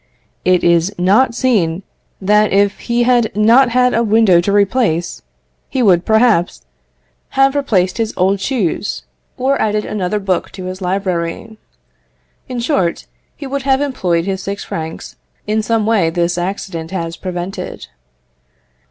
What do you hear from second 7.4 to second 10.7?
replaced his old shoes, or added another book to